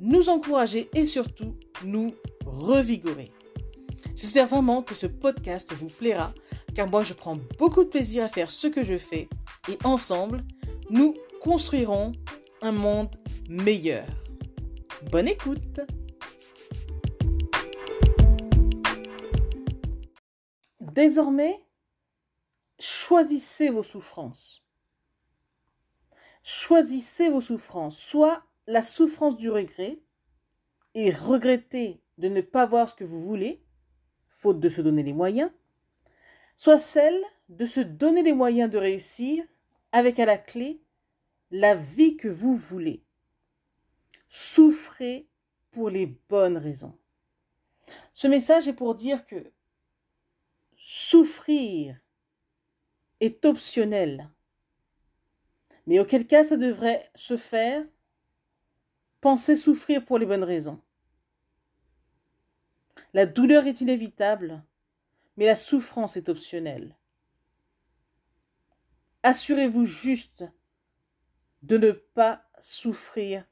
nous 0.00 0.28
encourager 0.28 0.88
et 0.94 1.06
surtout 1.06 1.56
nous 1.84 2.14
revigorer. 2.44 3.32
J'espère 4.14 4.46
vraiment 4.46 4.82
que 4.82 4.94
ce 4.94 5.06
podcast 5.06 5.72
vous 5.72 5.88
plaira 5.88 6.32
car 6.74 6.88
moi 6.88 7.02
je 7.02 7.14
prends 7.14 7.38
beaucoup 7.58 7.84
de 7.84 7.88
plaisir 7.88 8.24
à 8.24 8.28
faire 8.28 8.50
ce 8.50 8.66
que 8.66 8.84
je 8.84 8.98
fais 8.98 9.28
et 9.68 9.78
ensemble, 9.84 10.44
nous 10.90 11.14
construirons 11.40 12.12
un 12.62 12.72
monde 12.72 13.14
meilleur. 13.48 14.06
Bonne 15.10 15.28
écoute 15.28 15.80
Désormais, 20.80 21.60
choisissez 22.78 23.68
vos 23.68 23.82
souffrances. 23.82 24.62
Choisissez 26.42 27.28
vos 27.28 27.42
souffrances, 27.42 27.98
soit 27.98 28.42
la 28.66 28.82
souffrance 28.82 29.36
du 29.36 29.50
regret 29.50 30.00
et 30.94 31.10
regretter 31.10 32.02
de 32.18 32.28
ne 32.28 32.40
pas 32.40 32.66
voir 32.66 32.88
ce 32.88 32.94
que 32.94 33.04
vous 33.04 33.20
voulez, 33.20 33.62
faute 34.28 34.60
de 34.60 34.68
se 34.68 34.80
donner 34.80 35.02
les 35.02 35.12
moyens, 35.12 35.50
soit 36.56 36.78
celle 36.78 37.20
de 37.48 37.64
se 37.64 37.80
donner 37.80 38.22
les 38.22 38.32
moyens 38.32 38.70
de 38.70 38.78
réussir 38.78 39.44
avec 39.92 40.18
à 40.18 40.26
la 40.26 40.38
clé 40.38 40.82
la 41.50 41.74
vie 41.74 42.16
que 42.16 42.28
vous 42.28 42.56
voulez. 42.56 43.04
Souffrez 44.28 45.28
pour 45.70 45.90
les 45.90 46.06
bonnes 46.06 46.56
raisons. 46.56 46.98
Ce 48.14 48.26
message 48.26 48.66
est 48.66 48.72
pour 48.72 48.94
dire 48.94 49.24
que 49.26 49.52
souffrir 50.76 52.00
est 53.20 53.44
optionnel. 53.44 54.30
Mais 55.86 56.00
auquel 56.00 56.26
cas 56.26 56.44
ça 56.44 56.56
devrait 56.56 57.08
se 57.14 57.36
faire 57.36 57.86
Pensez 59.20 59.56
souffrir 59.56 60.04
pour 60.04 60.18
les 60.18 60.26
bonnes 60.26 60.44
raisons. 60.44 60.80
La 63.14 63.26
douleur 63.26 63.66
est 63.66 63.80
inévitable, 63.80 64.62
mais 65.36 65.46
la 65.46 65.56
souffrance 65.56 66.16
est 66.16 66.28
optionnelle. 66.28 66.94
Assurez-vous 69.22 69.84
juste 69.84 70.44
de 71.62 71.78
ne 71.78 71.90
pas 71.92 72.44
souffrir 72.60 73.44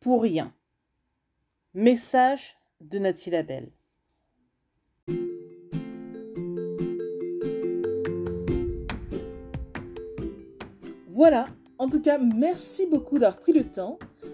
pour 0.00 0.22
rien. 0.22 0.54
Message 1.74 2.56
de 2.80 2.98
Nathalie 2.98 3.30
Labelle. 3.30 3.72
Voilà, 11.08 11.48
en 11.78 11.88
tout 11.88 12.00
cas, 12.00 12.18
merci 12.18 12.86
beaucoup 12.86 13.18
d'avoir 13.18 13.40
pris 13.40 13.52
le 13.52 13.70
temps 13.70 13.98